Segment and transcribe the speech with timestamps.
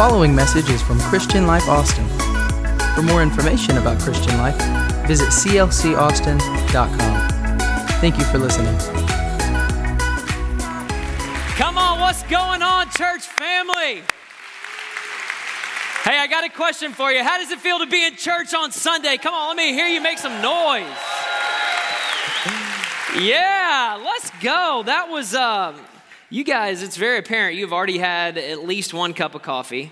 [0.00, 2.08] following message is from Christian Life Austin.
[2.94, 4.56] For more information about Christian Life,
[5.06, 7.28] visit clcaustin.com.
[8.00, 8.74] Thank you for listening.
[11.54, 14.02] Come on, what's going on, church family?
[16.02, 17.22] Hey, I got a question for you.
[17.22, 19.18] How does it feel to be in church on Sunday?
[19.18, 20.96] Come on, let me hear you make some noise.
[23.20, 24.82] Yeah, let's go.
[24.86, 25.74] That was, uh,
[26.32, 29.90] you guys, it's very apparent you've already had at least one cup of coffee.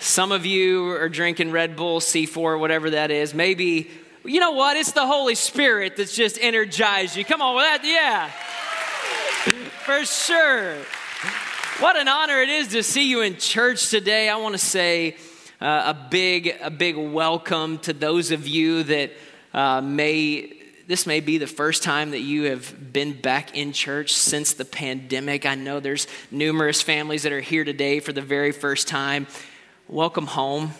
[0.00, 3.34] Some of you are drinking Red Bull, C4, whatever that is.
[3.34, 3.90] Maybe,
[4.24, 4.78] you know what?
[4.78, 7.26] It's the Holy Spirit that's just energized you.
[7.26, 8.30] Come on, with that, yeah.
[9.84, 10.76] For sure.
[11.78, 14.30] What an honor it is to see you in church today.
[14.30, 15.16] I want to say
[15.60, 19.12] uh, a big, a big welcome to those of you that
[19.52, 20.61] uh, may
[20.92, 24.64] this may be the first time that you have been back in church since the
[24.66, 25.46] pandemic.
[25.46, 29.26] I know there's numerous families that are here today for the very first time.
[29.88, 30.72] Welcome home.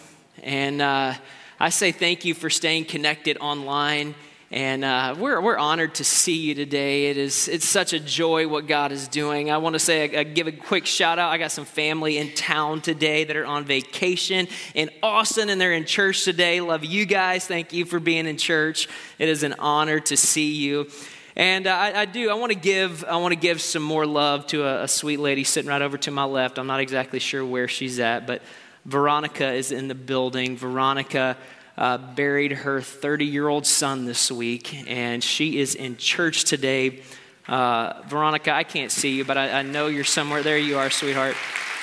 [0.42, 1.14] And uh,
[1.58, 4.14] I say thank you for staying connected online
[4.52, 7.06] and uh, we're, we're honored to see you today.
[7.06, 9.50] It is, it's such a joy what God is doing.
[9.50, 11.30] I want to say, I, give a quick shout out.
[11.30, 15.72] I got some family in town today that are on vacation in Austin and they're
[15.72, 16.60] in church today.
[16.60, 17.46] Love you guys.
[17.46, 18.90] Thank you for being in church.
[19.18, 20.90] It is an honor to see you.
[21.34, 22.28] And uh, I, I, do.
[22.28, 23.04] I want to give.
[23.04, 25.96] I want to give some more love to a, a, sweet lady sitting right over
[25.96, 26.58] to my left.
[26.58, 28.42] I'm not exactly sure where she's at, but
[28.84, 30.58] Veronica is in the building.
[30.58, 31.38] Veronica
[31.76, 37.02] uh, buried her 30 year old son this week, and she is in church today.
[37.48, 40.42] Uh, Veronica, I can't see you, but I, I know you're somewhere.
[40.42, 41.36] There you are, sweetheart.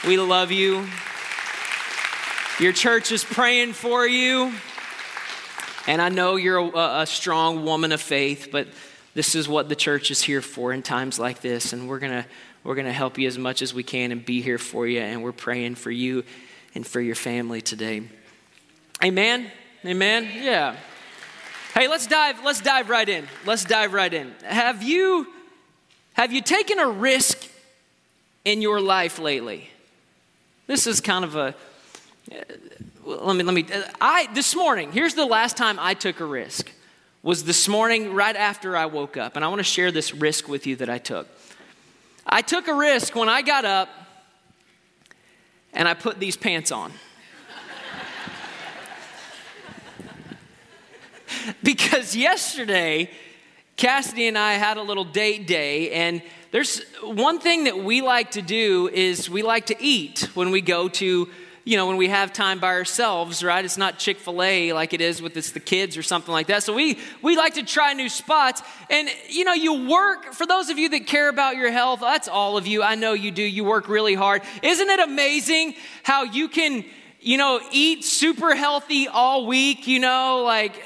[0.08, 0.88] We love you.
[2.60, 4.54] Your church is praying for you.
[5.88, 8.68] And I know you're a, a, strong woman of faith, but
[9.14, 11.74] this is what the church is here for in times like this.
[11.74, 12.26] And we're going to
[12.64, 15.00] we're to help you as much as we can and be here for you.
[15.00, 16.24] And we're praying for you
[16.76, 18.04] and for your family today.
[19.04, 19.50] Amen.
[19.86, 20.28] Amen?
[20.36, 20.76] Yeah.
[21.74, 23.28] Hey, let's dive, let's dive right in.
[23.46, 24.34] Let's dive right in.
[24.44, 25.28] Have you
[26.14, 27.48] have you taken a risk
[28.44, 29.70] in your life lately?
[30.68, 31.56] This is kind of a
[32.30, 32.36] uh,
[33.06, 36.26] let me let me uh, I this morning, here's the last time I took a
[36.26, 36.72] risk.
[37.24, 39.36] Was this morning right after I woke up.
[39.36, 41.28] And I want to share this risk with you that I took.
[42.26, 43.90] I took a risk when I got up
[45.74, 46.92] and I put these pants on.
[51.64, 53.10] because yesterday,
[53.78, 56.22] Cassidy and I had a little date day, and
[56.52, 60.62] there's one thing that we like to do is we like to eat when we
[60.62, 61.30] go to
[61.70, 63.64] you know, when we have time by ourselves, right?
[63.64, 66.64] It's not Chick fil A like it is with the kids or something like that.
[66.64, 68.64] So we, we like to try new spots.
[68.90, 72.28] And, you know, you work, for those of you that care about your health, that's
[72.28, 72.82] all of you.
[72.82, 73.44] I know you do.
[73.44, 74.42] You work really hard.
[74.64, 76.86] Isn't it amazing how you can,
[77.20, 80.82] you know, eat super healthy all week, you know, like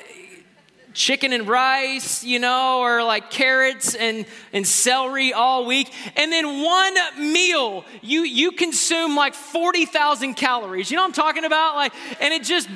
[0.94, 5.92] chicken and rice, you know, or like carrots and, and celery all week.
[6.16, 6.96] And then one
[7.34, 10.90] meal, you, you consume like 40,000 calories.
[10.90, 11.76] You know what I'm talking about?
[11.76, 12.70] Like, and it just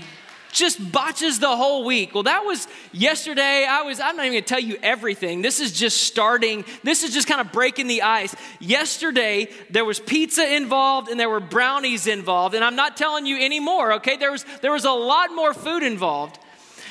[0.51, 2.13] just botches the whole week.
[2.13, 3.65] Well, that was yesterday.
[3.69, 5.41] I was, I'm not even gonna tell you everything.
[5.41, 8.35] This is just starting, this is just kind of breaking the ice.
[8.59, 12.55] Yesterday, there was pizza involved and there were brownies involved.
[12.55, 14.17] And I'm not telling you anymore, okay?
[14.17, 16.39] There was, there was a lot more food involved.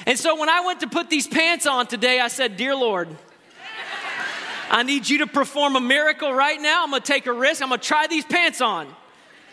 [0.06, 3.08] And so when I went to put these pants on today, I said, Dear Lord,
[4.70, 6.84] I need you to perform a miracle right now.
[6.84, 7.60] I'm gonna take a risk.
[7.60, 8.86] I'm gonna try these pants on.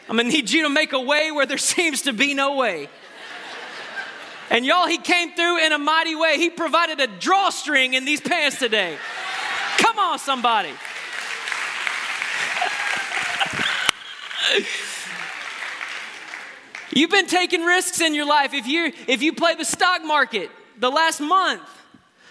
[0.08, 2.88] I'm gonna need you to make a way where there seems to be no way.
[4.50, 6.38] And y'all, he came through in a mighty way.
[6.38, 8.98] He provided a drawstring in these pants today.
[9.78, 10.70] Come on, somebody.
[16.96, 18.54] You've been taking risks in your life.
[18.54, 21.62] If you if you play the stock market the last month,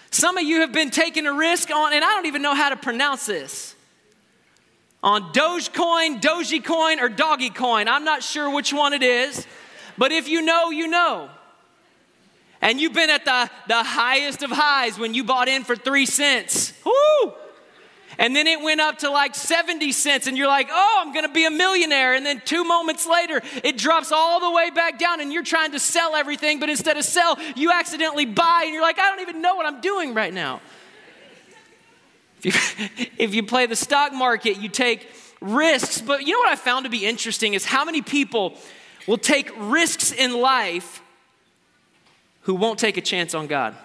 [0.09, 2.69] some of you have been taking a risk on, and I don't even know how
[2.69, 3.75] to pronounce this.
[5.01, 7.89] On Dogecoin, Dogecoin, or Doggy Coin.
[7.89, 9.45] I'm not sure which one it is,
[9.97, 11.29] but if you know, you know.
[12.61, 16.05] And you've been at the, the highest of highs when you bought in for three
[16.05, 16.71] cents.
[16.85, 17.33] Woo!
[18.17, 21.29] And then it went up to like 70 cents, and you're like, oh, I'm gonna
[21.29, 22.13] be a millionaire.
[22.13, 25.71] And then two moments later, it drops all the way back down, and you're trying
[25.71, 29.21] to sell everything, but instead of sell, you accidentally buy, and you're like, I don't
[29.21, 30.61] even know what I'm doing right now.
[32.41, 35.09] If you, if you play the stock market, you take
[35.41, 36.01] risks.
[36.01, 38.57] But you know what I found to be interesting is how many people
[39.07, 41.01] will take risks in life
[42.41, 43.75] who won't take a chance on God.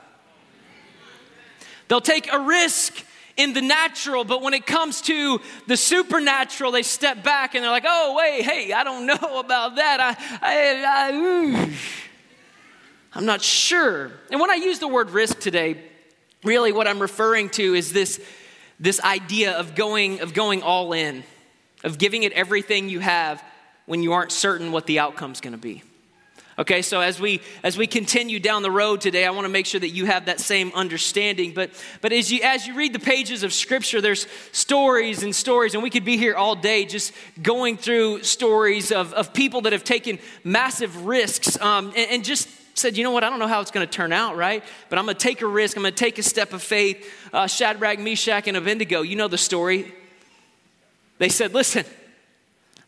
[1.88, 3.04] They'll take a risk
[3.38, 7.70] in the natural, but when it comes to the supernatural, they step back and they're
[7.70, 10.00] like, oh, wait, hey, I don't know about that.
[10.00, 11.74] I, I, I,
[13.14, 14.10] I'm not sure.
[14.30, 15.80] And when I use the word risk today,
[16.42, 18.20] really what I'm referring to is this,
[18.80, 21.22] this idea of going, of going all in,
[21.84, 23.42] of giving it everything you have
[23.86, 25.84] when you aren't certain what the outcome's gonna be.
[26.58, 29.64] Okay, so as we as we continue down the road today, I want to make
[29.64, 31.52] sure that you have that same understanding.
[31.54, 31.70] But
[32.00, 35.84] but as you as you read the pages of scripture, there's stories and stories, and
[35.84, 39.84] we could be here all day just going through stories of, of people that have
[39.84, 43.60] taken massive risks um, and, and just said, you know what, I don't know how
[43.60, 44.64] it's going to turn out, right?
[44.88, 45.76] But I'm going to take a risk.
[45.76, 47.08] I'm going to take a step of faith.
[47.32, 49.92] Uh, Shadrach, Meshach, and Abednego, you know the story.
[51.18, 51.84] They said, listen,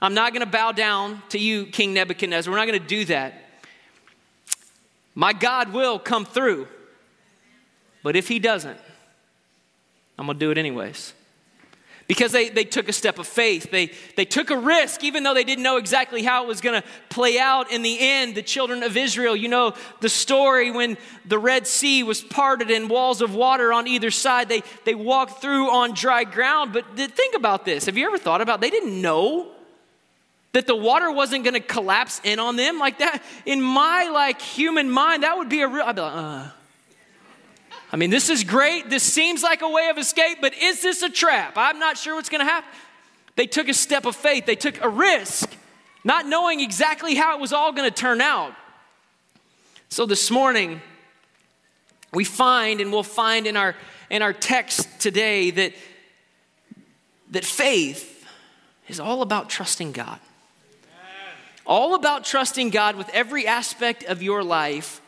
[0.00, 2.50] I'm not going to bow down to you, King Nebuchadnezzar.
[2.50, 3.34] We're not going to do that.
[5.20, 6.66] My God will come through.
[8.02, 8.78] But if He doesn't,
[10.18, 11.12] I'm going to do it anyways.
[12.06, 13.70] Because they, they took a step of faith.
[13.70, 16.80] They, they took a risk, even though they didn't know exactly how it was going
[16.80, 17.70] to play out.
[17.70, 20.96] In the end, the children of Israel, you know the story when
[21.26, 24.48] the Red Sea was parted and walls of water on either side.
[24.48, 26.72] They, they walked through on dry ground.
[26.72, 27.84] But think about this.
[27.84, 29.52] Have you ever thought about They didn't know
[30.52, 33.22] that the water wasn't going to collapse in on them like that?
[33.46, 36.48] In my like human mind that would be a real i'd be like uh.
[37.92, 38.88] I mean this is great.
[38.88, 41.54] This seems like a way of escape but is this a trap?
[41.56, 42.70] I'm not sure what's going to happen.
[43.36, 44.46] They took a step of faith.
[44.46, 45.56] They took a risk
[46.04, 48.54] not knowing exactly how it was all going to turn out.
[49.88, 50.80] So this morning
[52.12, 53.76] we find and we'll find in our
[54.08, 55.72] in our text today that
[57.30, 58.26] that faith
[58.88, 60.18] is all about trusting god
[61.70, 65.00] all about trusting God with every aspect of your life,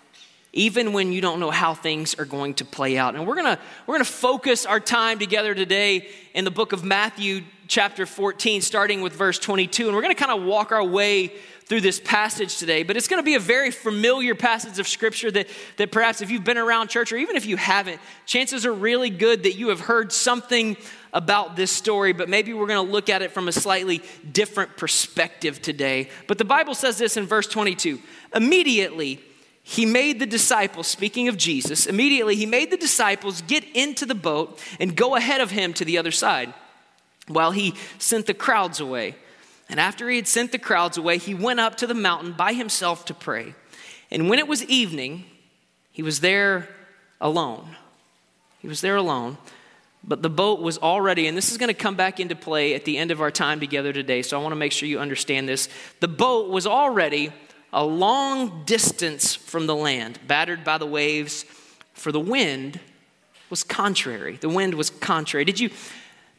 [0.53, 3.17] even when you don't know how things are going to play out.
[3.17, 7.43] And we're gonna, we're gonna focus our time together today in the book of Matthew,
[7.67, 9.88] chapter 14, starting with verse 22.
[9.88, 11.32] And we're gonna kind of walk our way
[11.67, 15.31] through this passage today, but it's going to be a very familiar passage of scripture
[15.31, 18.73] that, that perhaps if you've been around church or even if you haven't, chances are
[18.73, 20.76] really good that you have heard something
[21.12, 24.76] about this story, but maybe we're going to look at it from a slightly different
[24.76, 26.09] perspective today.
[26.26, 28.00] But the Bible says this in verse 22
[28.35, 29.20] Immediately,
[29.62, 34.14] he made the disciples, speaking of Jesus, immediately he made the disciples get into the
[34.14, 36.53] boat and go ahead of him to the other side
[37.29, 39.14] while he sent the crowds away.
[39.72, 42.52] And after he had sent the crowds away, he went up to the mountain by
[42.52, 43.54] himself to pray.
[44.10, 45.24] And when it was evening,
[45.90, 46.69] he was there
[47.22, 47.74] alone.
[48.58, 49.38] He was there alone.
[50.04, 52.84] But the boat was already, and this is going to come back into play at
[52.84, 55.48] the end of our time together today, so I want to make sure you understand
[55.48, 55.70] this.
[56.00, 57.32] The boat was already
[57.72, 61.46] a long distance from the land, battered by the waves,
[61.94, 62.78] for the wind
[63.48, 64.36] was contrary.
[64.36, 65.46] The wind was contrary.
[65.46, 65.70] Did you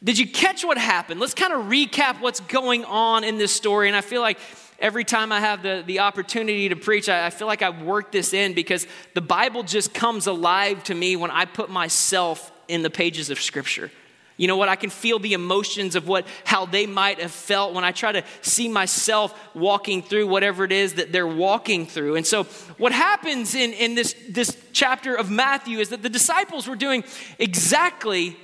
[0.04, 1.20] did you catch what happened?
[1.20, 3.88] Let's kind of recap what's going on in this story.
[3.88, 4.38] And I feel like
[4.80, 8.12] every time I have the, the opportunity to preach, I, I feel like I've worked
[8.12, 12.82] this in because the Bible just comes alive to me when I put myself in
[12.82, 13.92] the pages of Scripture.
[14.36, 14.68] You know what?
[14.68, 18.12] I can feel the emotions of what how they might have felt when I try
[18.12, 22.16] to see myself walking through whatever it is that they're walking through.
[22.16, 22.46] And so
[22.78, 27.04] what happens in, in this, this chapter of Matthew is that the disciples were doing
[27.38, 28.36] exactly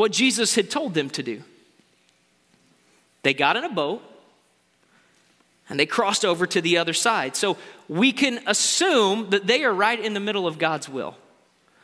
[0.00, 1.42] what Jesus had told them to do.
[3.22, 4.02] They got in a boat
[5.68, 7.36] and they crossed over to the other side.
[7.36, 11.16] So we can assume that they are right in the middle of God's will.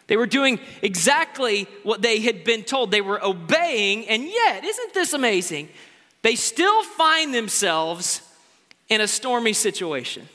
[0.07, 2.91] They were doing exactly what they had been told.
[2.91, 5.69] They were obeying, and yet, isn't this amazing?
[6.23, 8.23] They still find themselves
[8.89, 10.27] in a stormy situation.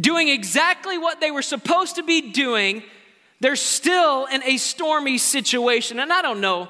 [0.00, 2.84] Doing exactly what they were supposed to be doing,
[3.40, 5.98] they're still in a stormy situation.
[5.98, 6.68] And I don't know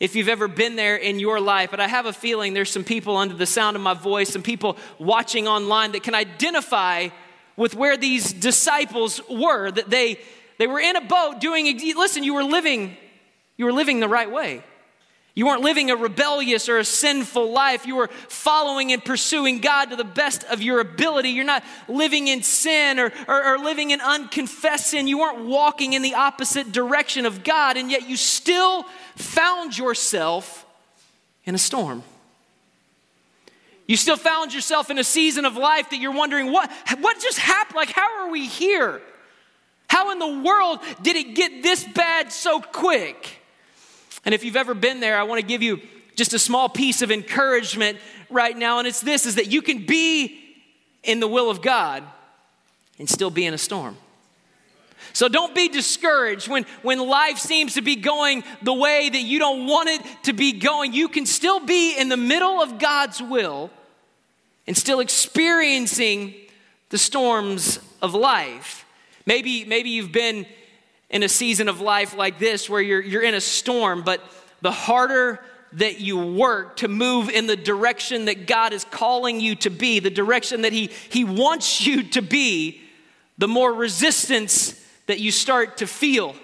[0.00, 2.84] if you've ever been there in your life, but I have a feeling there's some
[2.84, 7.08] people under the sound of my voice, some people watching online that can identify
[7.56, 10.18] with where these disciples were, that they,
[10.58, 12.96] they were in a boat doing, listen, you were living,
[13.58, 14.64] you were living the right way.
[15.40, 17.86] You weren't living a rebellious or a sinful life.
[17.86, 21.30] You were following and pursuing God to the best of your ability.
[21.30, 25.06] You're not living in sin or, or, or, living in unconfessed sin.
[25.06, 28.82] You weren't walking in the opposite direction of God, and yet you still
[29.16, 30.66] found yourself
[31.46, 32.02] in a storm.
[33.86, 36.70] You still found yourself in a season of life that you're wondering, what,
[37.00, 37.76] what just happened?
[37.76, 39.00] Like, how are we here?
[39.88, 43.39] How in the world did it get this bad so quick?
[44.24, 45.80] And if you've ever been there, I want to give you
[46.14, 47.98] just a small piece of encouragement
[48.28, 50.38] right now and it's this is that you can be
[51.02, 52.04] in the will of God
[52.98, 53.96] and still be in a storm.
[55.12, 59.38] So don't be discouraged when, when life seems to be going the way that you
[59.38, 60.92] don't want it to be going.
[60.92, 63.70] You can still be in the middle of God's will
[64.66, 66.34] and still experiencing
[66.90, 68.84] the storms of life.
[69.26, 70.46] Maybe, maybe you've been
[71.10, 74.22] in a season of life like this where you're, you're in a storm, but
[74.62, 75.40] the harder
[75.72, 80.00] that you work to move in the direction that God is calling you to be,
[80.00, 82.80] the direction that He, he wants you to be,
[83.38, 84.74] the more resistance
[85.06, 86.34] that you start to feel.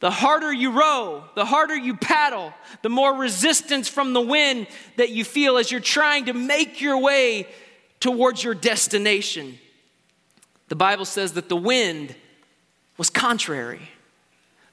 [0.00, 2.52] The harder you row, the harder you paddle,
[2.82, 6.98] the more resistance from the wind that you feel as you're trying to make your
[6.98, 7.48] way
[7.98, 9.58] towards your destination.
[10.68, 12.14] The Bible says that the wind
[12.98, 13.88] was contrary.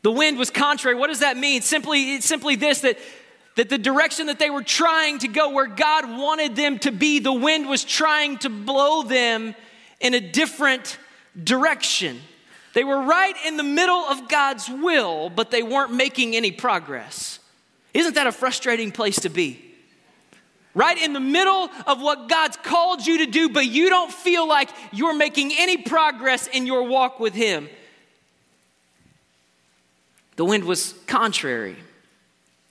[0.02, 0.98] The wind was contrary.
[0.98, 1.62] What does that mean?
[1.62, 3.00] Simply, it's simply this that,
[3.56, 7.20] that the direction that they were trying to go, where God wanted them to be,
[7.20, 9.56] the wind was trying to blow them
[10.02, 10.98] in a different
[11.42, 12.20] direction.
[12.74, 17.40] They were right in the middle of God's will, but they weren't making any progress.
[17.94, 19.62] Isn't that a frustrating place to be?
[20.74, 24.46] Right in the middle of what God's called you to do, but you don't feel
[24.46, 27.70] like you're making any progress in your walk with Him.
[30.36, 31.78] The wind was contrary.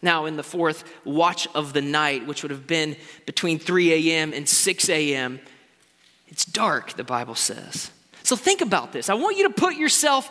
[0.02, 4.35] Now, in the fourth watch of the night, which would have been between 3 a.m.
[4.35, 5.40] and 6 a.m.,
[6.28, 7.90] it's dark, the Bible says.
[8.23, 9.09] So think about this.
[9.09, 10.30] I want you to put yourself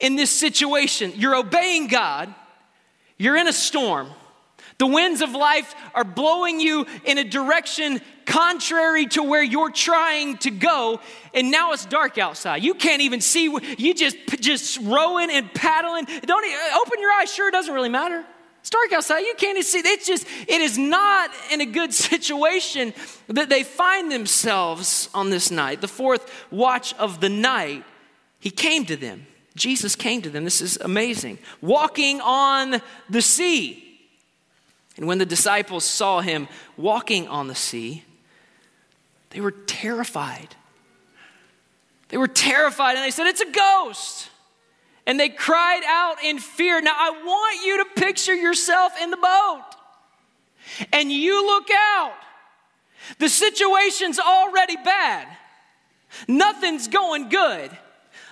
[0.00, 1.12] in this situation.
[1.16, 2.34] You're obeying God,
[3.16, 4.08] you're in a storm.
[4.78, 10.36] The winds of life are blowing you in a direction contrary to where you're trying
[10.38, 11.00] to go,
[11.34, 12.62] and now it's dark outside.
[12.62, 13.44] You can't even see.
[13.76, 16.04] You just just rowing and paddling.
[16.04, 17.32] Don't even, uh, open your eyes.
[17.32, 18.24] Sure, it doesn't really matter.
[18.60, 19.20] It's dark outside.
[19.20, 19.78] You can't even see.
[19.78, 22.94] It's just it is not in a good situation
[23.26, 27.84] that they find themselves on this night, the fourth watch of the night.
[28.38, 29.26] He came to them.
[29.56, 30.44] Jesus came to them.
[30.44, 31.38] This is amazing.
[31.60, 32.80] Walking on
[33.10, 33.87] the sea.
[34.98, 38.02] And when the disciples saw him walking on the sea,
[39.30, 40.56] they were terrified.
[42.08, 44.28] They were terrified and they said, It's a ghost.
[45.06, 46.80] And they cried out in fear.
[46.82, 49.64] Now, I want you to picture yourself in the boat.
[50.92, 52.14] And you look out.
[53.18, 55.28] The situation's already bad.
[56.26, 57.70] Nothing's going good.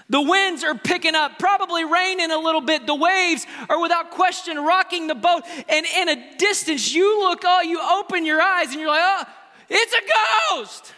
[0.08, 2.86] The winds are picking up, probably raining a little bit.
[2.86, 5.42] The waves are without question rocking the boat.
[5.68, 9.24] And in a distance, you look, oh, you open your eyes and you're like, oh,
[9.68, 10.92] it's a ghost.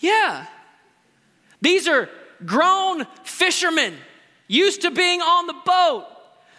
[0.00, 0.46] Yeah.
[1.60, 2.08] These are
[2.44, 3.94] grown fishermen
[4.48, 6.06] used to being on the boat.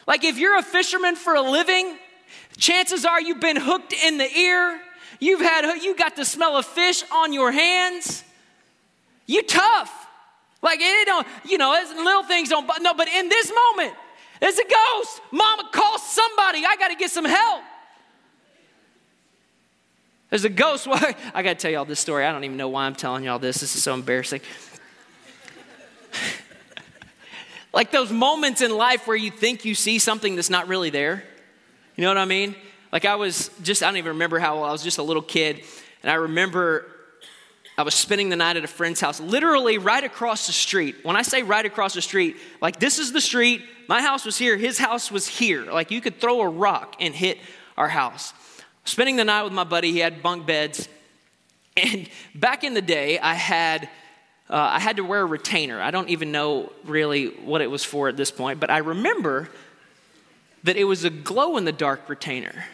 [0.08, 1.98] Like if you're a fisherman for a living,
[2.58, 4.80] chances are you've been hooked in the ear.
[5.20, 8.24] You've had you got the smell of fish on your hands.
[9.26, 10.08] You tough.
[10.62, 13.94] Like it don't, you know, little things don't, no, but in this moment,
[14.40, 15.22] there's a ghost.
[15.32, 16.64] Mama, call somebody.
[16.66, 17.62] I got to get some help.
[20.30, 20.88] There's a ghost.
[20.88, 22.26] Why I got to tell y'all this story.
[22.26, 23.60] I don't even know why I'm telling y'all this.
[23.60, 24.42] This is so embarrassing.
[27.74, 31.24] like those moments in life where you think you see something that's not really there.
[31.96, 32.56] You know what I mean?
[32.92, 35.22] Like I was just, I don't even remember how old, I was just a little
[35.22, 35.62] kid.
[36.02, 36.88] And I remember
[37.78, 40.98] I was spending the night at a friend's house, literally right across the street.
[41.04, 44.38] When I say right across the street, like this is the street, my house was
[44.38, 45.64] here, his house was here.
[45.72, 47.40] Like you could throw a rock and hit
[47.78, 48.34] our house.
[48.86, 50.88] Spending the night with my buddy, he had bunk beds.
[51.76, 53.90] And back in the day, I had
[54.50, 55.82] uh, I had to wear a retainer.
[55.82, 59.50] I don't even know really what it was for at this point, but I remember
[60.64, 62.66] that it was a glow in the dark retainer.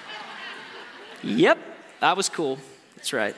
[1.22, 1.58] yep,
[2.00, 2.58] that was cool.
[2.96, 3.36] That's right.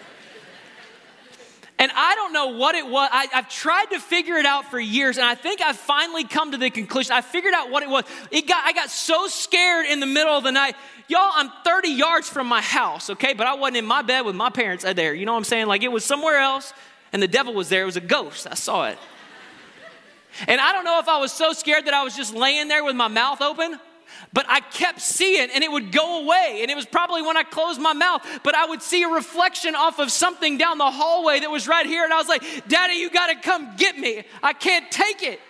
[1.83, 3.09] And I don't know what it was.
[3.11, 6.53] I, have tried to figure it out for years, and I think I've finally come
[6.53, 7.11] to the conclusion.
[7.11, 8.05] I figured out what it was.
[8.31, 10.77] It got, I got so scared in the middle of the night.
[11.09, 13.35] Y'all, I'm 30 yards from my house, okay?
[13.35, 15.13] But I wasn't in my bed with my parents there.
[15.13, 15.67] You know what I'm saying?
[15.67, 16.73] Like it was somewhere else,
[17.13, 17.83] and the devil was there.
[17.83, 18.47] It was a ghost.
[18.49, 18.99] I saw it.
[20.47, 22.85] And I don't know if I was so scared that I was just laying there
[22.85, 23.81] with my mouth open
[24.33, 26.59] but I kept seeing and it would go away.
[26.63, 29.75] And it was probably when I closed my mouth, but I would see a reflection
[29.75, 32.05] off of something down the hallway that was right here.
[32.05, 34.25] And I was like, Daddy, you got to come get me.
[34.43, 35.41] I can't take it.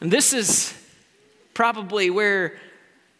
[0.00, 0.74] And this is
[1.54, 2.58] probably where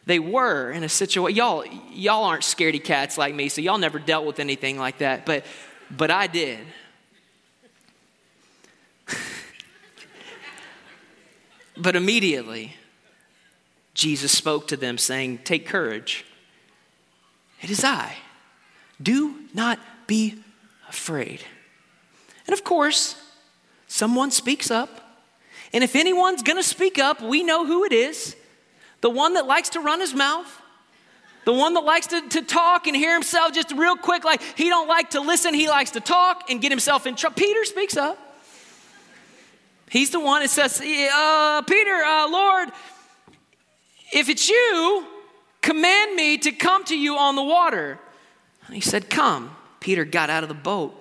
[0.06, 1.36] they were in a situation.
[1.36, 5.24] Y'all, y'all aren't scaredy cats like me, so y'all never dealt with anything like that.
[5.24, 5.46] But,
[5.90, 6.58] but I did.
[11.76, 12.76] But immediately,
[13.94, 16.24] Jesus spoke to them, saying, Take courage.
[17.60, 18.16] It is I.
[19.02, 20.42] Do not be
[20.88, 21.40] afraid.
[22.46, 23.20] And of course,
[23.86, 25.00] someone speaks up.
[25.72, 28.36] And if anyone's gonna speak up, we know who it is
[29.00, 30.62] the one that likes to run his mouth,
[31.44, 34.70] the one that likes to, to talk and hear himself just real quick, like he
[34.70, 37.34] don't like to listen, he likes to talk and get himself in trouble.
[37.36, 38.18] Peter speaks up.
[39.94, 42.68] He's the one that says, uh, Peter, uh, Lord,
[44.12, 45.06] if it's you,
[45.62, 48.00] command me to come to you on the water.
[48.66, 49.54] And he said, Come.
[49.78, 51.00] Peter got out of the boat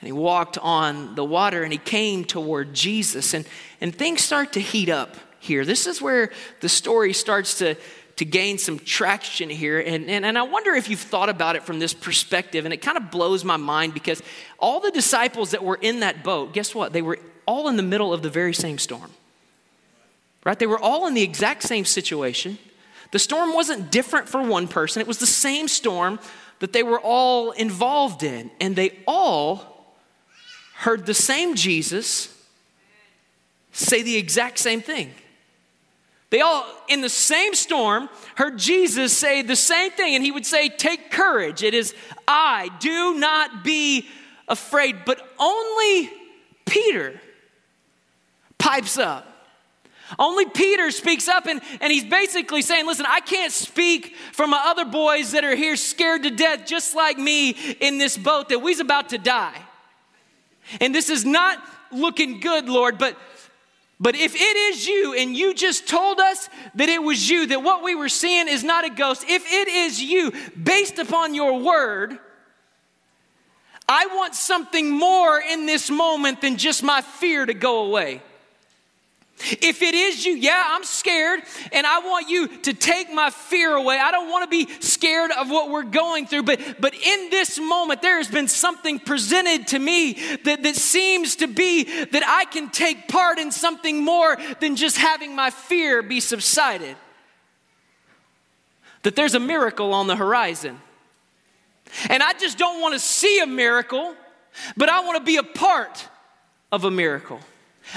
[0.00, 3.32] and he walked on the water and he came toward Jesus.
[3.32, 3.46] And,
[3.80, 5.64] and things start to heat up here.
[5.64, 7.74] This is where the story starts to,
[8.16, 9.80] to gain some traction here.
[9.80, 12.66] And, and, and I wonder if you've thought about it from this perspective.
[12.66, 14.22] And it kind of blows my mind because
[14.58, 16.92] all the disciples that were in that boat, guess what?
[16.92, 17.18] They were
[17.50, 19.10] all in the middle of the very same storm.
[20.44, 20.56] Right?
[20.56, 22.58] They were all in the exact same situation.
[23.10, 26.20] The storm wasn't different for one person, it was the same storm
[26.60, 28.52] that they were all involved in.
[28.60, 29.94] And they all
[30.76, 32.32] heard the same Jesus
[33.72, 35.10] say the exact same thing.
[36.28, 40.46] They all, in the same storm, heard Jesus say the same thing, and he would
[40.46, 41.64] say, Take courage.
[41.64, 41.94] It is
[42.28, 42.70] I.
[42.78, 44.06] Do not be
[44.46, 45.04] afraid.
[45.04, 46.10] But only
[46.64, 47.20] Peter
[48.60, 49.26] pipes up.
[50.18, 54.62] Only Peter speaks up, and, and he's basically saying, Listen, I can't speak for my
[54.66, 57.50] other boys that are here scared to death, just like me
[57.80, 59.56] in this boat that we's about to die.
[60.80, 61.58] And this is not
[61.92, 63.16] looking good, Lord, but
[64.02, 67.62] but if it is you and you just told us that it was you, that
[67.62, 71.60] what we were seeing is not a ghost, if it is you, based upon your
[71.60, 72.18] word,
[73.86, 78.22] I want something more in this moment than just my fear to go away.
[79.42, 81.40] If it is you, yeah, I'm scared
[81.72, 83.98] and I want you to take my fear away.
[83.98, 87.58] I don't want to be scared of what we're going through, but, but in this
[87.58, 90.12] moment, there has been something presented to me
[90.44, 94.98] that, that seems to be that I can take part in something more than just
[94.98, 96.96] having my fear be subsided.
[99.04, 100.78] That there's a miracle on the horizon.
[102.10, 104.14] And I just don't want to see a miracle,
[104.76, 106.08] but I want to be a part
[106.70, 107.40] of a miracle.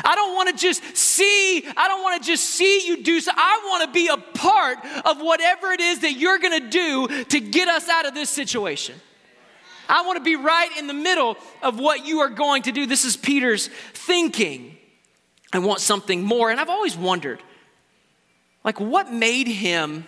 [0.04, 3.32] I don't want to just see, I don't want to just see you do so.
[3.36, 7.24] I want to be a part of whatever it is that you're going to do
[7.26, 8.96] to get us out of this situation.
[9.90, 12.86] I want to be right in the middle of what you are going to do.
[12.86, 14.78] This is Peter's thinking.
[15.52, 16.50] I want something more.
[16.50, 17.44] And I've always wondered,
[18.64, 20.06] like, what made him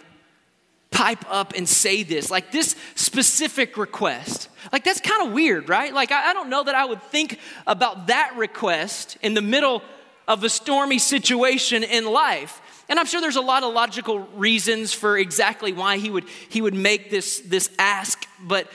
[0.92, 4.48] pipe up and say this, like this specific request.
[4.72, 5.94] Like, that's kind of weird, right?
[5.94, 9.82] Like, I, I, don't know that I would think about that request in the middle
[10.28, 12.62] of a stormy situation in life.
[12.90, 16.62] And I'm sure there's a lot of logical reasons for exactly why he would, he
[16.62, 18.72] would make this, this ask, but,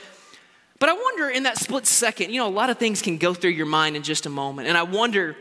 [0.79, 3.33] but I wonder in that split second, you know, a lot of things can go
[3.33, 4.67] through your mind in just a moment.
[4.67, 5.35] And I wonder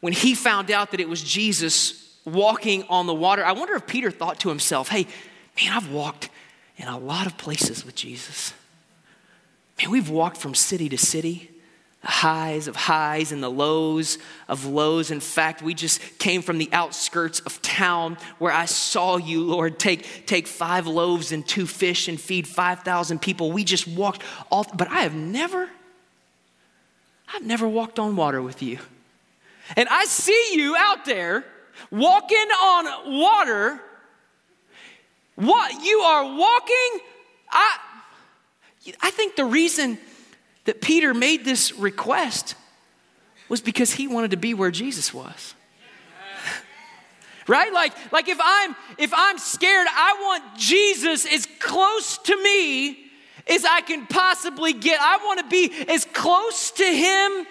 [0.00, 3.86] when he found out that it was Jesus walking on the water, I wonder if
[3.86, 5.06] Peter thought to himself, hey,
[5.60, 6.30] Man, I've walked
[6.76, 8.54] in a lot of places with Jesus.
[9.78, 11.50] Man, we've walked from city to city,
[12.02, 15.10] the highs of highs and the lows of lows.
[15.10, 19.78] In fact, we just came from the outskirts of town where I saw you, Lord,
[19.78, 23.52] take, take five loaves and two fish and feed 5,000 people.
[23.52, 25.68] We just walked all, but I have never,
[27.32, 28.78] I've never walked on water with you.
[29.76, 31.44] And I see you out there
[31.90, 33.80] walking on water
[35.36, 37.00] what you are walking,
[37.50, 37.78] I
[39.00, 39.98] I think the reason
[40.64, 42.54] that Peter made this request
[43.48, 45.54] was because he wanted to be where Jesus was.
[47.48, 47.72] right?
[47.72, 52.98] Like like if I'm if I'm scared, I want Jesus as close to me
[53.48, 55.00] as I can possibly get.
[55.00, 57.46] I want to be as close to him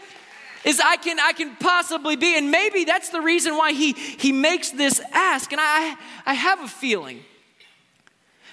[0.65, 2.37] as I can I can possibly be.
[2.37, 5.51] And maybe that's the reason why he he makes this ask.
[5.51, 7.23] And I I have a feeling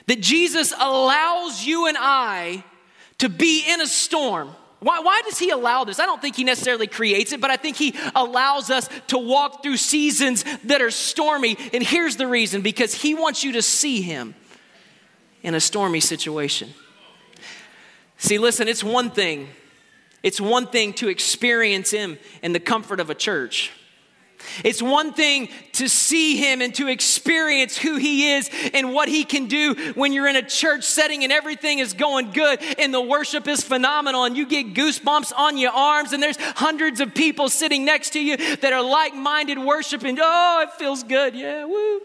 [0.07, 2.65] that Jesus allows you and I
[3.19, 4.51] to be in a storm.
[4.81, 5.99] Why, why, does he allow this?
[5.99, 9.63] I don't think he necessarily creates it, but I think he allows us to walk
[9.63, 11.57] through seasons that are stormy.
[11.73, 14.37] And here's the reason because he wants you to see him
[15.43, 16.73] in a stormy situation.
[18.19, 19.49] See, listen, it's one thing.
[20.23, 23.73] It's one thing to experience him in the comfort of a church.
[24.65, 29.25] It's one thing to see him and to experience who he is and what he
[29.25, 33.01] can do when you're in a church setting and everything is going good and the
[33.01, 37.49] worship is phenomenal and you get goosebumps on your arms and there's hundreds of people
[37.49, 40.19] sitting next to you that are like minded worshiping.
[40.21, 41.35] Oh, it feels good.
[41.35, 42.01] Yeah, woo.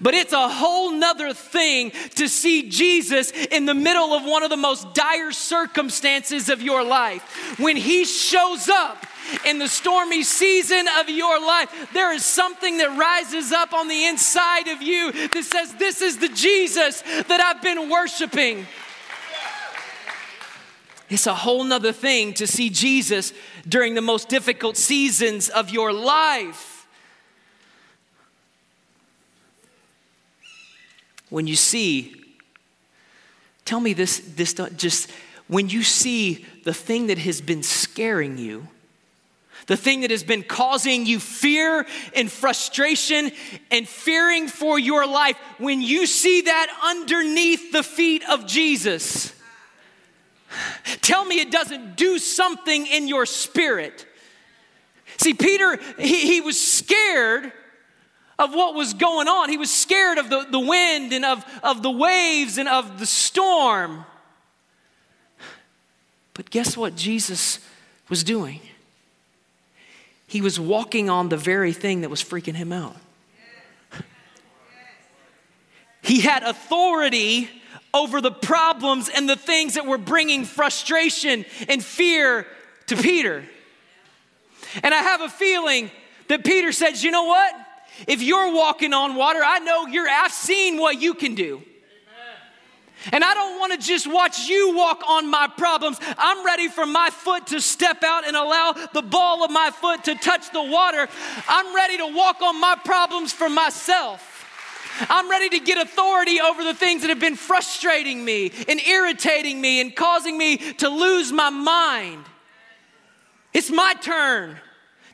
[0.00, 4.50] But it's a whole nother thing to see Jesus in the middle of one of
[4.50, 7.58] the most dire circumstances of your life.
[7.58, 9.06] When he shows up
[9.44, 14.06] in the stormy season of your life, there is something that rises up on the
[14.06, 18.66] inside of you that says, This is the Jesus that I've been worshiping.
[21.10, 23.32] It's a whole nother thing to see Jesus
[23.66, 26.86] during the most difficult seasons of your life.
[31.30, 32.14] When you see,
[33.64, 35.10] tell me this, this just
[35.46, 38.68] when you see the thing that has been scaring you,
[39.68, 43.30] the thing that has been causing you fear and frustration
[43.70, 49.32] and fearing for your life, when you see that underneath the feet of Jesus,
[51.02, 54.06] tell me it doesn't do something in your spirit.
[55.18, 57.52] See, Peter, he, he was scared
[58.38, 59.50] of what was going on.
[59.50, 63.06] He was scared of the, the wind and of, of the waves and of the
[63.06, 64.06] storm.
[66.32, 67.58] But guess what Jesus
[68.08, 68.60] was doing?
[70.28, 72.96] He was walking on the very thing that was freaking him out.
[76.02, 77.50] He had authority
[77.92, 82.46] over the problems and the things that were bringing frustration and fear
[82.86, 83.42] to Peter.
[84.82, 85.90] And I have a feeling
[86.28, 87.54] that Peter says, you know what?
[88.06, 91.62] If you're walking on water, I know you're, I've seen what you can do.
[93.12, 95.98] And I don't want to just watch you walk on my problems.
[96.16, 100.04] I'm ready for my foot to step out and allow the ball of my foot
[100.04, 101.08] to touch the water.
[101.48, 104.34] I'm ready to walk on my problems for myself.
[105.08, 109.60] I'm ready to get authority over the things that have been frustrating me and irritating
[109.60, 112.24] me and causing me to lose my mind.
[113.52, 114.56] It's my turn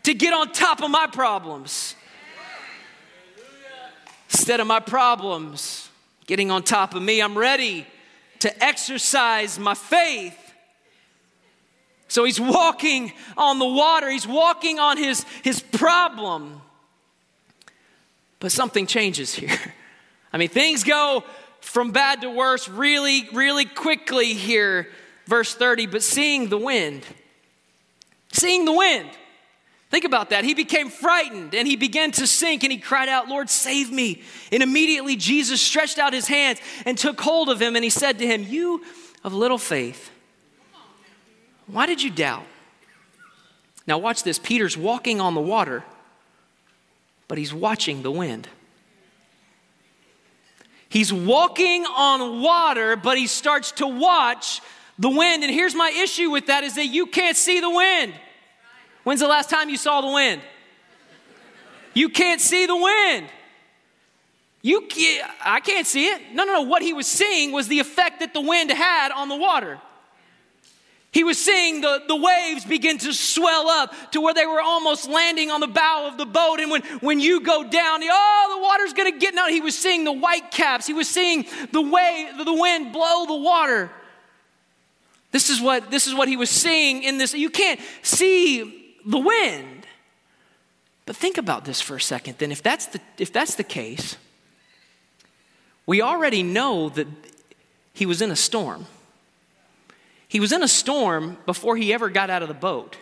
[0.05, 1.97] to get on top of my problems
[4.31, 5.91] instead of my problems
[6.27, 7.21] getting on top of me.
[7.21, 7.87] I'm ready
[8.41, 10.39] to exercise my faith.
[12.09, 16.61] So he's walking on the water, he's walking on his, his problem.
[18.39, 19.59] But something changes here.
[20.33, 21.25] I mean, things go
[21.61, 24.89] from bad to worse really, really quickly here.
[25.27, 27.03] Verse 30, but seeing the wind,
[28.33, 29.09] seeing the wind.
[29.95, 30.43] Think about that.
[30.43, 34.23] He became frightened and he began to sink and he cried out, Lord, save me.
[34.51, 38.19] And immediately Jesus stretched out his hands and took hold of him and he said
[38.19, 38.83] to him, You
[39.23, 40.11] of little faith,
[41.69, 42.43] why did you doubt?
[43.87, 44.37] Now, watch this.
[44.37, 45.85] Peter's walking on the water,
[47.29, 48.49] but he's watching the wind.
[50.89, 54.61] He's walking on water, but he starts to watch
[54.99, 55.45] the wind.
[55.45, 58.15] And here's my issue with that is that you can't see the wind.
[59.05, 60.43] When's the last time you saw the wind?
[61.95, 63.29] You can't see the wind.
[64.63, 66.33] You can't, I can't see it.
[66.33, 66.63] No, no, no.
[66.63, 69.79] What he was seeing was the effect that the wind had on the water.
[71.13, 75.09] He was seeing the, the waves begin to swell up to where they were almost
[75.09, 76.59] landing on the bow of the boat.
[76.59, 79.51] And when, when you go down, oh, the water's going to get out.
[79.51, 80.87] He was seeing the white caps.
[80.87, 83.91] He was seeing the, way, the wind blow the water.
[85.31, 87.35] This is what, this is what he was seeing in this.
[87.35, 89.87] You can't see the wind.
[91.07, 92.39] But think about this for a second.
[92.39, 94.17] Then, if that's the, if that's the case,
[95.87, 97.07] we already know that
[97.93, 98.87] he was in a storm.
[100.27, 102.97] He was in a storm before he ever got out of the boat.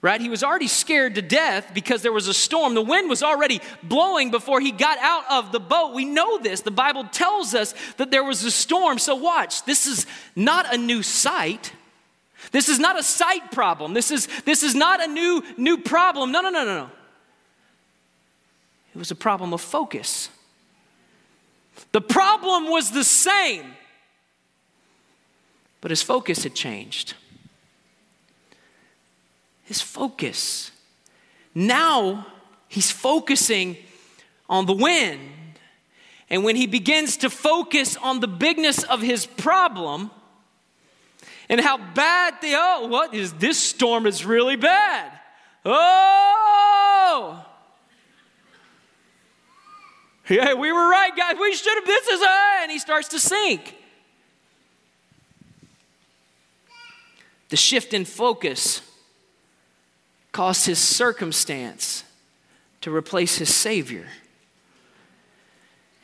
[0.00, 0.20] Right?
[0.20, 2.74] He was already scared to death because there was a storm.
[2.74, 5.92] The wind was already blowing before he got out of the boat.
[5.92, 6.60] We know this.
[6.60, 8.98] The Bible tells us that there was a storm.
[8.98, 9.64] So, watch.
[9.64, 11.72] This is not a new sight.
[12.50, 13.94] This is not a sight problem.
[13.94, 16.32] This is, this is not a new, new problem.
[16.32, 16.90] No, no, no, no, no.
[18.94, 20.30] It was a problem of focus.
[21.92, 23.64] The problem was the same,
[25.80, 27.14] but his focus had changed.
[29.64, 30.72] His focus.
[31.54, 32.26] Now
[32.68, 33.76] he's focusing
[34.48, 35.20] on the wind.
[36.30, 40.10] And when he begins to focus on the bigness of his problem,
[41.48, 45.12] and how bad they oh what is this storm is really bad.
[45.64, 47.44] Oh!
[50.28, 51.36] Yeah we were right guys.
[51.40, 53.76] We should have this is a and he starts to sink.
[57.48, 58.82] The shift in focus
[60.32, 62.04] caused his circumstance
[62.82, 64.06] to replace his savior.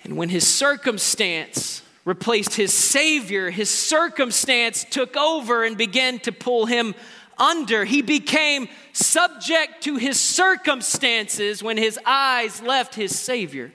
[0.02, 6.66] And when his circumstance replaced his Savior, his circumstance took over and began to pull
[6.66, 6.94] him
[7.38, 7.84] under.
[7.84, 13.72] He became subject to his circumstances when his eyes left his Savior.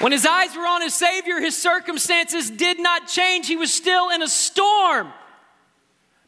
[0.00, 3.48] When his eyes were on his Savior, his circumstances did not change.
[3.48, 5.12] He was still in a storm.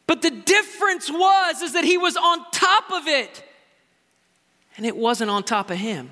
[0.07, 3.45] But the difference was is that he was on top of it.
[4.81, 6.11] And it wasn't on top of him.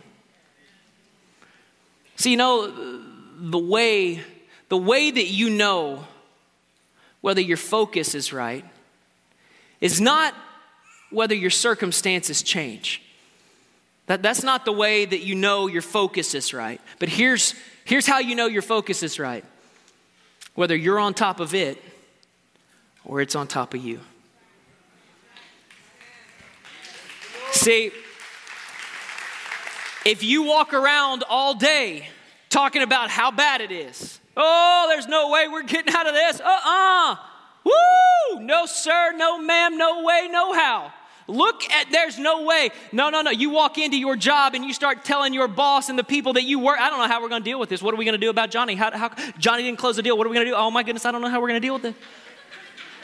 [2.18, 3.02] See, you know,
[3.40, 4.22] the way
[4.68, 6.06] the way that you know
[7.22, 8.64] whether your focus is right
[9.82, 10.36] is not
[11.10, 13.02] whether your circumstances change.
[14.06, 16.80] That, that's not the way that you know your focus is right.
[17.00, 17.56] But here's,
[17.86, 19.44] here's how you know your focus is right
[20.54, 21.84] whether you're on top of it
[23.04, 24.00] or it's on top of you.
[27.52, 27.92] See,
[30.06, 32.08] if you walk around all day
[32.50, 36.40] talking about how bad it is, oh, there's no way we're getting out of this,
[36.40, 37.14] uh uh-uh.
[37.14, 37.16] uh,
[37.64, 40.94] woo, no, sir, no, ma'am, no way, no how.
[41.28, 42.72] Look at, there's no way.
[42.92, 43.30] No, no, no.
[43.30, 46.44] You walk into your job and you start telling your boss and the people that
[46.44, 47.84] you work, I don't know how we're going to deal with this.
[47.84, 48.74] What are we going to do about Johnny?
[48.74, 50.18] How, how, Johnny didn't close the deal.
[50.18, 50.58] What are we going to do?
[50.58, 51.96] Oh my goodness, I don't know how we're going to deal with it.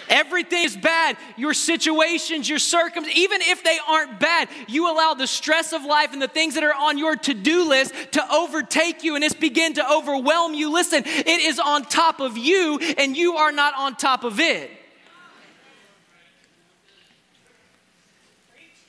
[0.09, 1.17] Everything is bad.
[1.37, 6.13] Your situations, your circumstances, even if they aren't bad, you allow the stress of life
[6.13, 9.33] and the things that are on your to do list to overtake you and it's
[9.33, 10.71] begin to overwhelm you.
[10.71, 14.71] Listen, it is on top of you and you are not on top of it.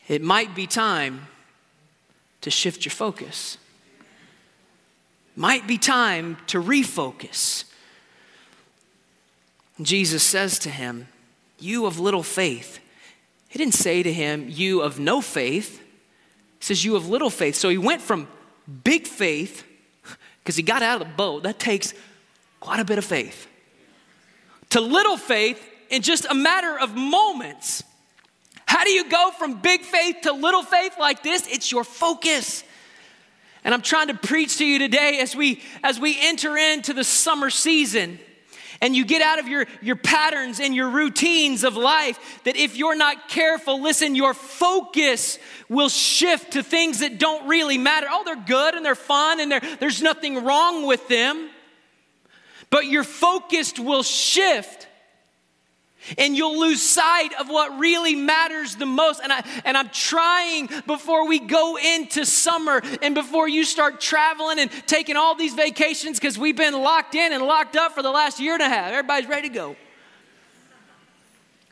[0.08, 1.26] It might be time
[2.42, 3.58] to shift your focus.
[5.34, 7.64] Might be time to refocus.
[9.82, 11.08] Jesus says to him,
[11.58, 12.80] You of little faith.
[13.48, 15.78] He didn't say to him, You of no faith.
[15.78, 17.54] He says, You of little faith.
[17.54, 18.28] So he went from
[18.84, 19.64] big faith,
[20.42, 21.92] because he got out of the boat, that takes
[22.60, 23.46] quite a bit of faith,
[24.70, 27.82] to little faith in just a matter of moments.
[28.66, 31.46] How do you go from big faith to little faith like this?
[31.46, 32.64] It's your focus.
[33.62, 37.04] And I'm trying to preach to you today as we as we enter into the
[37.04, 38.18] summer season
[38.80, 42.76] and you get out of your, your patterns and your routines of life, that if
[42.76, 48.06] you're not careful, listen, your focus will shift to things that don't really matter.
[48.10, 51.50] Oh, they're good and they're fun and there's nothing wrong with them.
[52.70, 54.85] But your focus will shift
[56.18, 59.20] and you'll lose sight of what really matters the most.
[59.22, 64.58] And, I, and I'm trying before we go into summer and before you start traveling
[64.58, 68.10] and taking all these vacations because we've been locked in and locked up for the
[68.10, 68.92] last year and a half.
[68.92, 69.76] Everybody's ready to go.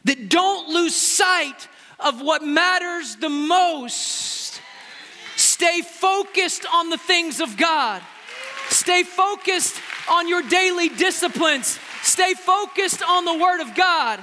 [0.05, 1.69] That don't lose sight
[1.99, 4.61] of what matters the most.
[5.37, 8.03] Stay focused on the things of God.
[8.69, 11.79] Stay focused on your daily disciplines.
[12.15, 14.23] Stay focused on the Word of God.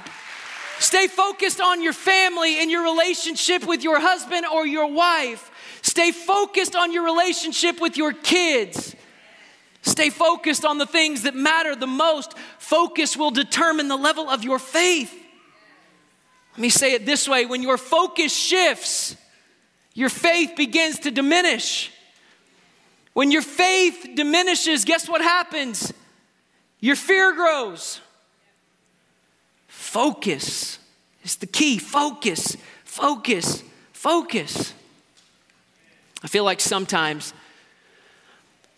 [0.78, 5.50] Stay focused on your family and your relationship with your husband or your wife.
[5.82, 8.96] Stay focused on your relationship with your kids.
[9.82, 12.32] Stay focused on the things that matter the most.
[12.56, 15.12] Focus will determine the level of your faith.
[16.52, 19.16] Let me say it this way when your focus shifts,
[19.92, 21.92] your faith begins to diminish.
[23.12, 25.92] When your faith diminishes, guess what happens?
[26.82, 28.00] Your fear grows.
[29.68, 30.80] Focus
[31.22, 31.78] is the key.
[31.78, 34.74] Focus, focus, focus.
[36.24, 37.32] I feel like sometimes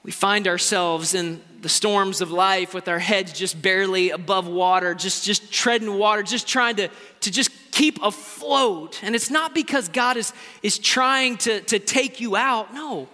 [0.03, 4.95] we find ourselves in the storms of life with our heads just barely above water,
[4.95, 6.90] just, just treading water, just trying to,
[7.23, 9.01] to just keep afloat.
[9.03, 13.09] And it's not because God is, is trying to, to take you out, no.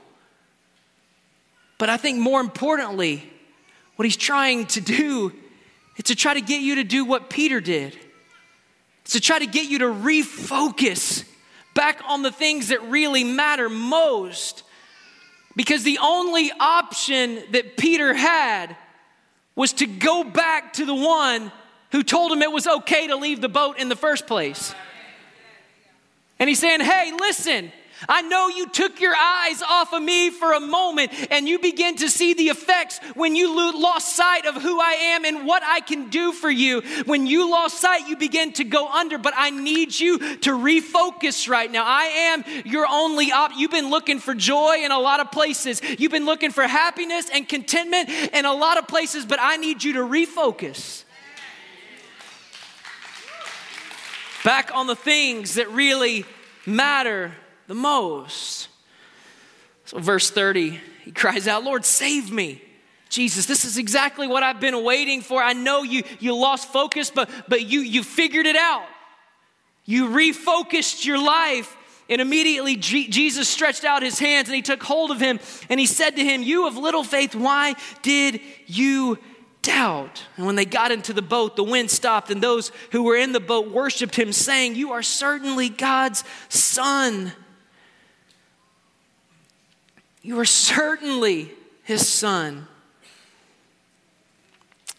[1.79, 3.31] But I think more importantly,
[4.01, 5.31] what he's trying to do
[5.99, 7.95] is to try to get you to do what Peter did.
[9.03, 11.27] It's to try to get you to refocus
[11.75, 14.63] back on the things that really matter most.
[15.55, 18.75] Because the only option that Peter had
[19.55, 21.53] was to go back to the one
[21.93, 24.75] who told him it was okay to leave the boat in the first place.
[26.39, 27.71] And he's saying, Hey, listen,
[28.09, 31.97] I know you took your eyes off of me for a moment and you begin
[31.97, 35.81] to see the effects when you lost sight of who I am and what I
[35.81, 36.83] can do for you.
[37.07, 41.49] When you lost sight, you begin to go under, but I need you to refocus
[41.49, 41.85] right now.
[41.87, 43.53] I am your only op.
[43.57, 45.81] You've been looking for joy in a lot of places.
[45.99, 49.85] You've been looking for happiness and contentment in a lot of places, but I need
[49.85, 51.05] you to refocus.
[54.43, 56.25] Back on the things that really
[56.65, 57.33] matter
[57.71, 58.67] the most.
[59.85, 62.61] So, verse 30, he cries out, Lord, save me.
[63.09, 65.41] Jesus, this is exactly what I've been waiting for.
[65.41, 68.89] I know you, you lost focus, but, but you, you figured it out.
[69.85, 71.77] You refocused your life.
[72.09, 75.79] And immediately G- Jesus stretched out his hands and he took hold of him and
[75.79, 79.17] he said to him, You of little faith, why did you
[79.63, 80.25] doubt?
[80.37, 83.31] And when they got into the boat, the wind stopped, and those who were in
[83.31, 87.33] the boat worshiped him, saying, You are certainly God's son.
[90.23, 91.53] You are certainly
[91.83, 92.67] his son.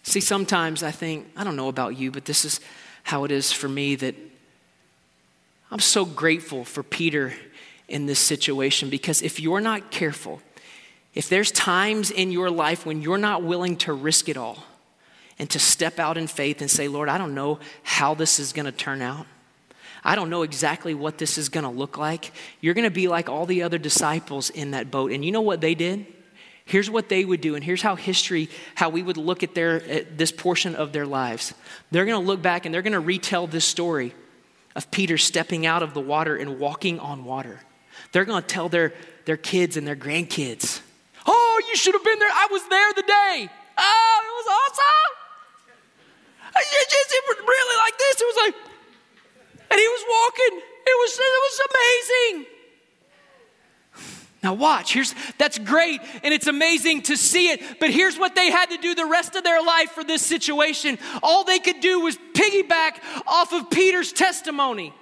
[0.03, 2.59] See, sometimes I think, I don't know about you, but this is
[3.03, 4.15] how it is for me that
[5.69, 7.33] I'm so grateful for Peter
[7.87, 10.41] in this situation because if you're not careful,
[11.13, 14.63] if there's times in your life when you're not willing to risk it all
[15.37, 18.53] and to step out in faith and say, Lord, I don't know how this is
[18.53, 19.25] going to turn out.
[20.03, 22.31] I don't know exactly what this is going to look like.
[22.59, 25.11] You're going to be like all the other disciples in that boat.
[25.11, 26.05] And you know what they did?
[26.65, 29.83] Here's what they would do, and here's how history, how we would look at their
[29.83, 31.53] at this portion of their lives.
[31.89, 34.13] They're going to look back and they're going to retell this story
[34.75, 37.59] of Peter stepping out of the water and walking on water.
[38.11, 38.93] They're going to tell their,
[39.25, 40.81] their kids and their grandkids,
[41.25, 42.29] "Oh, you should have been there.
[42.31, 43.49] I was there the day.
[43.77, 45.21] Oh, it was awesome.
[46.55, 48.21] It it was really like this.
[48.21, 48.70] It was like,
[49.71, 50.61] and he was walking.
[50.85, 52.45] It was it was amazing."
[54.43, 58.49] Now watch, here's that's great and it's amazing to see it, but here's what they
[58.49, 60.97] had to do the rest of their life for this situation.
[61.21, 62.95] All they could do was piggyback
[63.27, 64.93] off of Peter's testimony.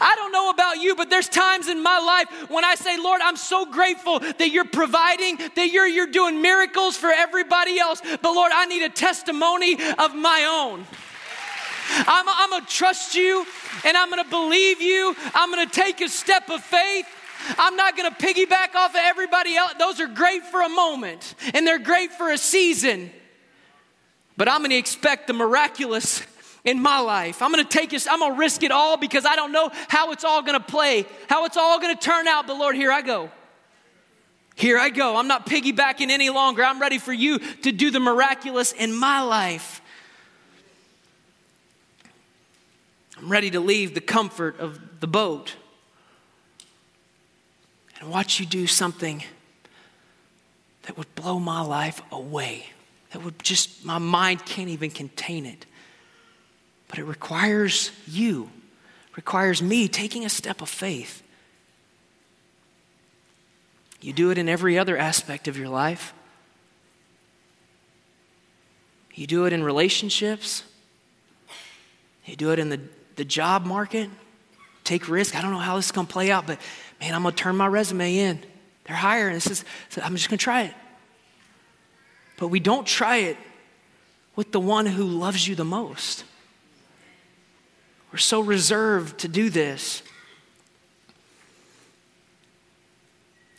[0.00, 3.20] I don't know about you, but there's times in my life when I say, Lord,
[3.22, 8.02] I'm so grateful that you're providing, that you're, you're doing miracles for everybody else.
[8.02, 10.84] But Lord, I need a testimony of my own.
[11.90, 13.46] I'm, I'm gonna trust you
[13.84, 15.14] and I'm gonna believe you.
[15.34, 17.06] I'm gonna take a step of faith.
[17.58, 19.74] I'm not going to piggyback off of everybody else.
[19.78, 23.10] Those are great for a moment and they're great for a season.
[24.36, 26.22] But I'm going to expect the miraculous
[26.64, 27.40] in my life.
[27.40, 29.70] I'm going to take this, I'm going to risk it all because I don't know
[29.88, 32.46] how it's all going to play, how it's all going to turn out.
[32.46, 33.30] But Lord, here I go.
[34.56, 35.16] Here I go.
[35.16, 36.64] I'm not piggybacking any longer.
[36.64, 39.80] I'm ready for you to do the miraculous in my life.
[43.18, 45.54] I'm ready to leave the comfort of the boat
[48.00, 49.24] and watch you do something
[50.82, 52.66] that would blow my life away.
[53.12, 55.66] That would just, my mind can't even contain it.
[56.88, 58.50] But it requires you,
[59.16, 61.22] requires me taking a step of faith.
[64.00, 66.12] You do it in every other aspect of your life.
[69.14, 70.62] You do it in relationships.
[72.26, 72.80] You do it in the,
[73.16, 74.10] the job market.
[74.84, 75.34] Take risk.
[75.34, 76.60] I don't know how this is going to play out, but
[77.00, 78.40] man, I'm going to turn my resume in.
[78.84, 79.34] They're hiring.
[79.34, 80.74] This is, so I'm just going to try it.
[82.38, 83.36] But we don't try it
[84.36, 86.24] with the one who loves you the most.
[88.12, 90.02] We're so reserved to do this.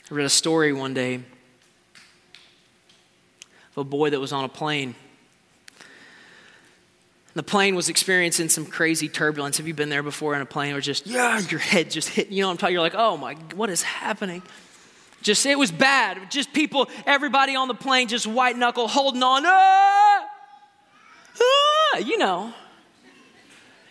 [0.10, 1.24] I read a story one day of
[3.78, 4.96] a boy that was on a plane
[7.38, 9.58] the plane was experiencing some crazy turbulence.
[9.58, 12.30] Have you been there before in a plane or just, yeah, your head just hit,
[12.30, 12.73] you know I'm talking?
[12.73, 14.41] You're like, oh my, what is happening?
[15.21, 16.32] Just, it was bad.
[16.32, 19.43] Just people, everybody on the plane just white knuckle holding on.
[19.45, 20.26] Ah!
[21.39, 21.97] Ah!
[21.97, 22.54] You know.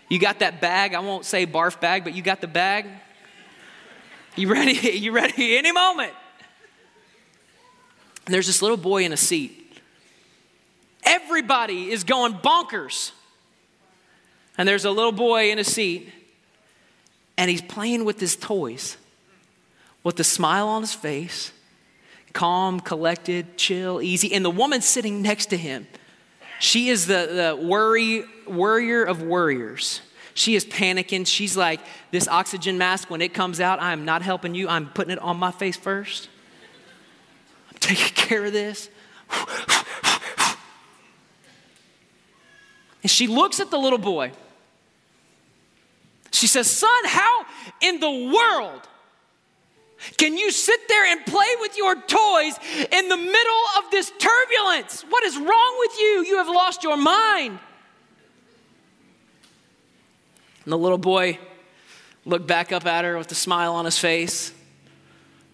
[0.08, 0.94] You got that bag.
[0.94, 2.86] I won't say barf bag, but you got the bag.
[4.36, 4.72] You ready?
[4.98, 5.56] You ready?
[5.56, 6.12] Any moment.
[8.24, 9.80] And there's this little boy in a seat.
[11.04, 13.12] Everybody is going bonkers
[14.58, 16.12] and there's a little boy in a seat,
[17.36, 18.96] and he's playing with his toys
[20.02, 21.52] with a smile on his face,
[22.32, 24.32] calm, collected, chill, easy.
[24.32, 25.86] And the woman sitting next to him,
[26.60, 30.00] she is the, the worry, worrier of worriers.
[30.34, 31.26] She is panicking.
[31.26, 34.68] She's like, This oxygen mask, when it comes out, I am not helping you.
[34.68, 36.28] I'm putting it on my face first.
[37.72, 38.88] I'm taking care of this.
[43.02, 44.32] And she looks at the little boy.
[46.36, 47.46] She says, Son, how
[47.80, 48.82] in the world
[50.18, 52.58] can you sit there and play with your toys
[52.92, 55.02] in the middle of this turbulence?
[55.08, 56.24] What is wrong with you?
[56.26, 57.58] You have lost your mind.
[60.64, 61.38] And the little boy
[62.26, 64.52] looked back up at her with a smile on his face,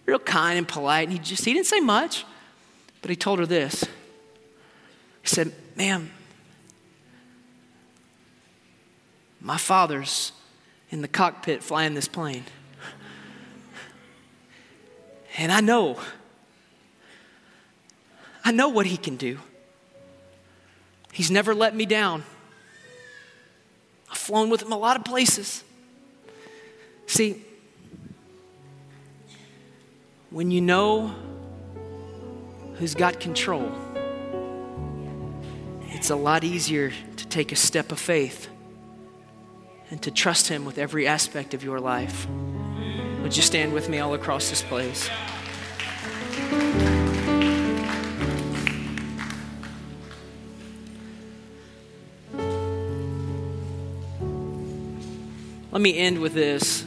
[0.05, 1.07] real kind and polite.
[1.07, 2.25] And he just, he didn't say much,
[3.01, 3.85] but he told her this.
[5.21, 6.11] He said, Ma'am,
[9.39, 10.33] my father's
[10.93, 12.43] in the cockpit flying this plane.
[15.37, 15.97] And I know,
[18.45, 19.39] I know what He can do.
[21.11, 22.23] He's never let me down.
[24.11, 25.63] I've flown with Him a lot of places.
[27.07, 27.43] See,
[30.29, 31.15] when you know
[32.75, 33.71] who's got control,
[35.87, 38.47] it's a lot easier to take a step of faith
[39.93, 42.27] and to trust Him with every aspect of your life.
[43.21, 45.07] Would you stand with me all across this place?
[55.71, 56.83] Let me end with this.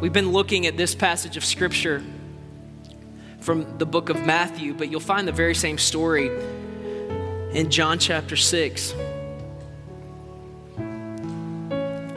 [0.00, 2.02] We've been looking at this passage of Scripture
[3.38, 6.32] from the book of Matthew, but you'll find the very same story
[7.52, 8.92] in John chapter 6.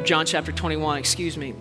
[0.08, 1.54] John chapter 21, excuse me.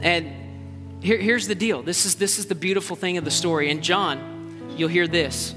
[0.00, 3.68] And here, here's the deal this is, this is the beautiful thing of the story.
[3.70, 5.54] In John, you'll hear this.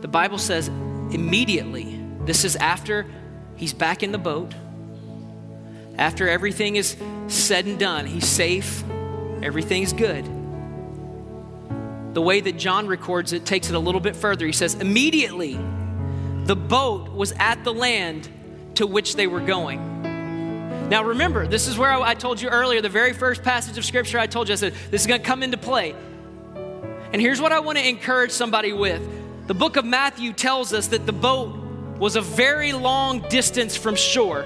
[0.00, 3.06] The Bible says immediately, this is after
[3.56, 4.52] He's back in the boat.
[5.98, 6.96] After everything is
[7.26, 8.84] said and done, he's safe,
[9.42, 10.24] everything's good.
[12.14, 14.46] The way that John records it takes it a little bit further.
[14.46, 15.58] He says, Immediately,
[16.44, 18.28] the boat was at the land
[18.74, 19.95] to which they were going.
[20.88, 23.84] Now, remember, this is where I, I told you earlier, the very first passage of
[23.84, 25.96] scripture I told you, I said, this is going to come into play.
[27.12, 29.02] And here's what I want to encourage somebody with.
[29.48, 31.56] The book of Matthew tells us that the boat
[31.98, 34.44] was a very long distance from shore.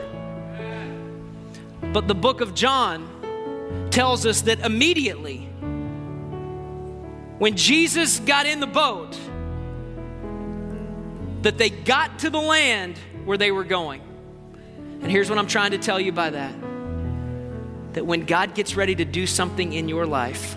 [1.92, 5.40] But the book of John tells us that immediately,
[7.38, 9.18] when Jesus got in the boat,
[11.42, 14.00] that they got to the land where they were going.
[15.02, 16.54] And here's what I'm trying to tell you by that
[17.92, 20.56] that when God gets ready to do something in your life,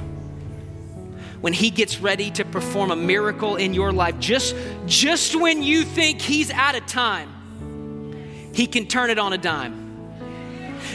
[1.41, 5.84] when he gets ready to perform a miracle in your life, just, just when you
[5.84, 7.30] think he's out of time,
[8.54, 9.84] he can turn it on a dime.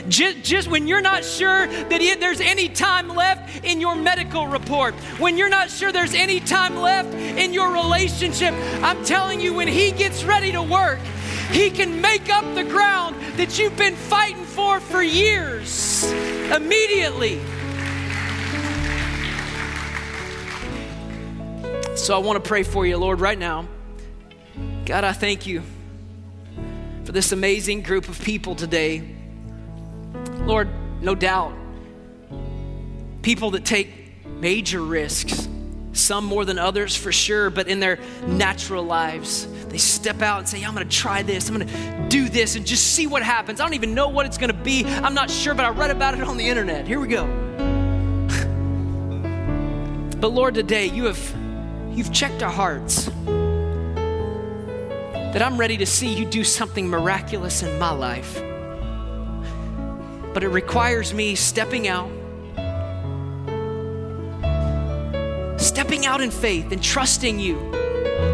[0.09, 4.95] Just, just, when you're not sure that there's any time left in your medical report,
[5.19, 9.69] when you're not sure there's any time left in your relationship, I'm telling you, when
[9.69, 10.99] He gets ready to work,
[11.51, 16.11] He can make up the ground that you've been fighting for for years
[16.53, 17.41] immediately.
[21.97, 23.67] So I want to pray for you, Lord, right now.
[24.85, 25.63] God, I thank you
[27.05, 29.03] for this amazing group of people today.
[30.41, 30.69] Lord,
[31.03, 31.53] no doubt,
[33.23, 33.91] people that take
[34.27, 35.49] major risks,
[35.93, 40.49] some more than others for sure, but in their natural lives, they step out and
[40.49, 43.61] say, I'm to try this, I'm to do this, and just see what happens.
[43.61, 44.85] I don't even know what it's to be.
[44.85, 46.87] I'm not sure, but I read about it on the internet.
[46.87, 47.27] Here we go.
[50.21, 51.19] but Lord, today you have
[51.99, 53.07] You've checked our hearts.
[55.33, 58.37] That I'm ready to see you do something miraculous in my life.
[60.33, 62.09] But it requires me stepping out,
[65.61, 67.57] stepping out in faith and trusting you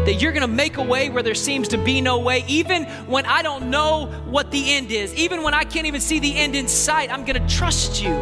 [0.05, 2.85] that you're going to make a way where there seems to be no way, even
[3.07, 6.35] when I don't know what the end is, even when I can't even see the
[6.35, 7.11] end in sight.
[7.11, 8.13] I'm going to trust you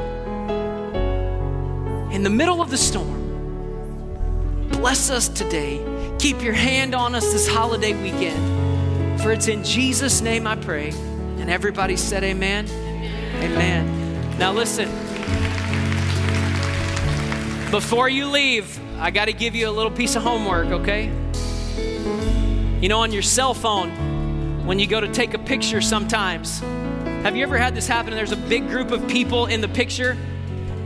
[2.12, 3.24] in the middle of the storm
[4.84, 5.80] bless us today.
[6.20, 9.22] Keep your hand on us this holiday weekend.
[9.22, 10.90] For it's in Jesus' name I pray.
[10.90, 12.66] And everybody said, Amen.
[13.38, 14.38] Amen.
[14.38, 14.90] Now, listen.
[17.72, 21.10] Before you leave, I got to give you a little piece of homework, okay?
[21.76, 26.60] You know, on your cell phone, when you go to take a picture sometimes,
[27.24, 28.14] have you ever had this happen?
[28.14, 30.18] There's a big group of people in the picture,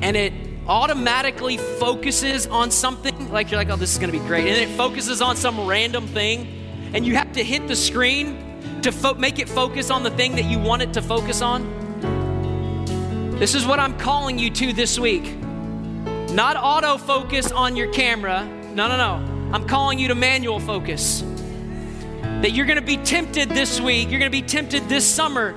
[0.01, 0.33] and it
[0.67, 4.75] automatically focuses on something, like you're like, oh, this is gonna be great, and it
[4.75, 9.39] focuses on some random thing, and you have to hit the screen to fo- make
[9.39, 11.75] it focus on the thing that you want it to focus on.
[13.39, 15.35] This is what I'm calling you to this week.
[16.31, 18.45] Not autofocus on your camera.
[18.73, 19.36] No, no, no.
[19.51, 21.23] I'm calling you to manual focus.
[22.21, 25.55] That you're gonna be tempted this week, you're gonna be tempted this summer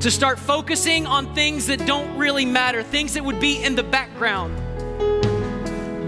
[0.00, 3.82] to start focusing on things that don't really matter, things that would be in the
[3.82, 4.56] background.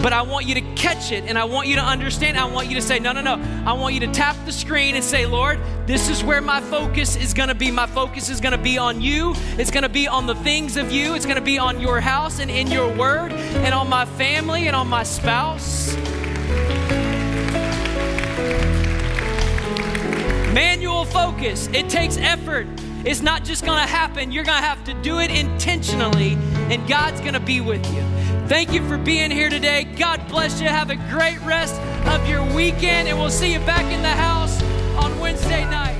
[0.04, 2.36] But I want you to catch it and I want you to understand.
[2.36, 3.40] I want you to say, no, no, no.
[3.64, 7.16] I want you to tap the screen and say, Lord, this is where my focus
[7.16, 7.70] is going to be.
[7.70, 9.32] My focus is going to be on you.
[9.56, 11.14] It's going to be on the things of you.
[11.14, 14.66] It's going to be on your house and in your word and on my family
[14.66, 15.96] and on my spouse.
[20.54, 21.68] Manual focus.
[21.72, 22.68] It takes effort.
[23.04, 26.38] It's not just gonna happen, you're gonna have to do it intentionally,
[26.70, 28.02] and God's gonna be with you.
[28.46, 29.82] Thank you for being here today.
[29.82, 30.68] God bless you.
[30.68, 31.74] Have a great rest
[32.06, 34.62] of your weekend, and we'll see you back in the house
[34.96, 35.93] on Wednesday night.